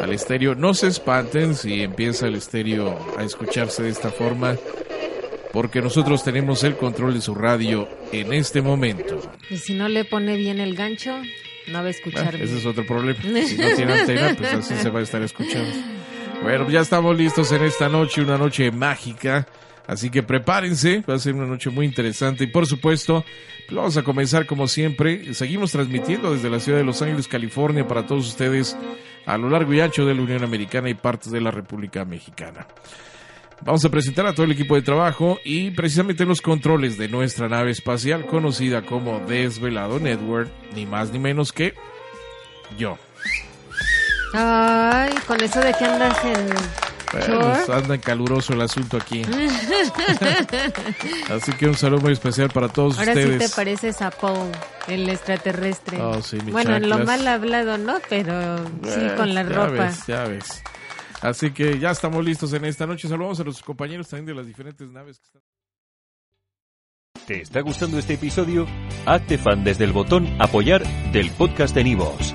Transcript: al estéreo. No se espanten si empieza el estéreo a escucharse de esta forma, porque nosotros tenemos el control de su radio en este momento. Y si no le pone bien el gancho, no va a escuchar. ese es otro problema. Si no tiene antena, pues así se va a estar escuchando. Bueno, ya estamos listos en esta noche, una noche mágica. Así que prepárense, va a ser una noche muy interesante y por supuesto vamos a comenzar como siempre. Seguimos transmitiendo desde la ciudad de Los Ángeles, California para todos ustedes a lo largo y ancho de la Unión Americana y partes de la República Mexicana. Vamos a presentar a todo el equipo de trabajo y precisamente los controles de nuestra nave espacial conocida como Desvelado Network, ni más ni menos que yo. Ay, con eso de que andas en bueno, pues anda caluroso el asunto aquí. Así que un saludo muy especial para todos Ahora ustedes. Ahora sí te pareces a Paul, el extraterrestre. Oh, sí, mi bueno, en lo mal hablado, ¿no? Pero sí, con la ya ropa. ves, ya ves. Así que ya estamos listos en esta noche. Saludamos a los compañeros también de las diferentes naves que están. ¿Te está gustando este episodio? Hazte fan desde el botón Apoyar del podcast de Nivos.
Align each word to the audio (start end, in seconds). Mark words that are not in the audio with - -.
al 0.00 0.12
estéreo. 0.12 0.54
No 0.54 0.74
se 0.74 0.88
espanten 0.88 1.54
si 1.54 1.82
empieza 1.82 2.26
el 2.26 2.34
estéreo 2.34 2.98
a 3.16 3.24
escucharse 3.24 3.82
de 3.82 3.90
esta 3.90 4.10
forma, 4.10 4.56
porque 5.52 5.80
nosotros 5.80 6.24
tenemos 6.24 6.64
el 6.64 6.76
control 6.76 7.14
de 7.14 7.20
su 7.20 7.34
radio 7.34 7.88
en 8.12 8.32
este 8.32 8.62
momento. 8.62 9.20
Y 9.50 9.58
si 9.58 9.74
no 9.74 9.88
le 9.88 10.04
pone 10.04 10.36
bien 10.36 10.60
el 10.60 10.74
gancho, 10.74 11.14
no 11.68 11.80
va 11.80 11.86
a 11.86 11.90
escuchar. 11.90 12.34
ese 12.36 12.58
es 12.58 12.66
otro 12.66 12.86
problema. 12.86 13.20
Si 13.46 13.56
no 13.56 13.74
tiene 13.74 13.92
antena, 14.00 14.34
pues 14.36 14.54
así 14.54 14.74
se 14.76 14.90
va 14.90 15.00
a 15.00 15.02
estar 15.02 15.22
escuchando. 15.22 15.70
Bueno, 16.42 16.68
ya 16.68 16.80
estamos 16.80 17.16
listos 17.16 17.52
en 17.52 17.62
esta 17.62 17.88
noche, 17.88 18.20
una 18.20 18.36
noche 18.36 18.70
mágica. 18.70 19.46
Así 19.86 20.10
que 20.10 20.22
prepárense, 20.22 21.02
va 21.08 21.14
a 21.14 21.18
ser 21.18 21.34
una 21.34 21.46
noche 21.46 21.70
muy 21.70 21.86
interesante 21.86 22.44
y 22.44 22.46
por 22.46 22.66
supuesto 22.66 23.24
vamos 23.70 23.96
a 23.96 24.02
comenzar 24.02 24.46
como 24.46 24.68
siempre. 24.68 25.34
Seguimos 25.34 25.72
transmitiendo 25.72 26.32
desde 26.32 26.50
la 26.50 26.60
ciudad 26.60 26.78
de 26.78 26.84
Los 26.84 27.02
Ángeles, 27.02 27.26
California 27.26 27.86
para 27.86 28.06
todos 28.06 28.28
ustedes 28.28 28.76
a 29.26 29.36
lo 29.38 29.48
largo 29.48 29.72
y 29.72 29.80
ancho 29.80 30.04
de 30.04 30.14
la 30.14 30.22
Unión 30.22 30.44
Americana 30.44 30.88
y 30.88 30.94
partes 30.94 31.32
de 31.32 31.40
la 31.40 31.50
República 31.50 32.04
Mexicana. 32.04 32.66
Vamos 33.64 33.84
a 33.84 33.90
presentar 33.90 34.26
a 34.26 34.34
todo 34.34 34.44
el 34.44 34.52
equipo 34.52 34.74
de 34.74 34.82
trabajo 34.82 35.38
y 35.44 35.70
precisamente 35.70 36.24
los 36.24 36.40
controles 36.40 36.98
de 36.98 37.08
nuestra 37.08 37.48
nave 37.48 37.70
espacial 37.70 38.26
conocida 38.26 38.82
como 38.82 39.20
Desvelado 39.20 40.00
Network, 40.00 40.50
ni 40.74 40.84
más 40.84 41.12
ni 41.12 41.20
menos 41.20 41.52
que 41.52 41.74
yo. 42.76 42.98
Ay, 44.34 45.14
con 45.26 45.40
eso 45.40 45.60
de 45.60 45.72
que 45.74 45.84
andas 45.84 46.24
en 46.24 46.81
bueno, 47.12 47.40
pues 47.40 47.68
anda 47.68 47.98
caluroso 47.98 48.54
el 48.54 48.62
asunto 48.62 48.96
aquí. 48.96 49.22
Así 51.30 51.52
que 51.52 51.68
un 51.68 51.74
saludo 51.74 52.02
muy 52.02 52.12
especial 52.12 52.50
para 52.50 52.68
todos 52.68 52.98
Ahora 52.98 53.12
ustedes. 53.12 53.32
Ahora 53.32 53.44
sí 53.44 53.50
te 53.50 53.56
pareces 53.56 54.02
a 54.02 54.10
Paul, 54.10 54.50
el 54.88 55.08
extraterrestre. 55.08 56.00
Oh, 56.00 56.22
sí, 56.22 56.38
mi 56.44 56.52
bueno, 56.52 56.76
en 56.76 56.88
lo 56.88 56.98
mal 57.00 57.26
hablado, 57.26 57.78
¿no? 57.78 57.96
Pero 58.08 58.58
sí, 58.84 59.00
con 59.16 59.34
la 59.34 59.42
ya 59.42 59.48
ropa. 59.48 59.84
ves, 59.84 60.06
ya 60.06 60.24
ves. 60.24 60.62
Así 61.20 61.52
que 61.52 61.78
ya 61.78 61.90
estamos 61.90 62.24
listos 62.24 62.52
en 62.52 62.64
esta 62.64 62.86
noche. 62.86 63.08
Saludamos 63.08 63.38
a 63.40 63.44
los 63.44 63.62
compañeros 63.62 64.08
también 64.08 64.26
de 64.26 64.34
las 64.34 64.46
diferentes 64.46 64.90
naves 64.90 65.18
que 65.18 65.26
están. 65.26 65.42
¿Te 67.26 67.42
está 67.42 67.60
gustando 67.60 67.98
este 67.98 68.14
episodio? 68.14 68.66
Hazte 69.06 69.38
fan 69.38 69.62
desde 69.62 69.84
el 69.84 69.92
botón 69.92 70.26
Apoyar 70.40 70.82
del 71.12 71.30
podcast 71.30 71.74
de 71.74 71.84
Nivos. 71.84 72.34